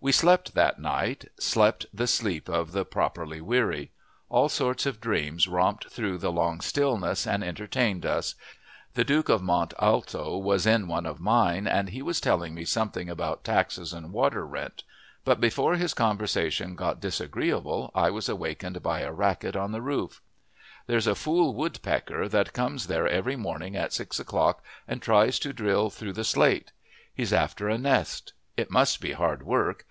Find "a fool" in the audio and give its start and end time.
21.08-21.54